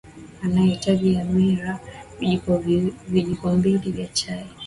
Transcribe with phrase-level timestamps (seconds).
[0.43, 1.79] utahitaji hamira
[3.09, 4.45] vijiko mbili vya chai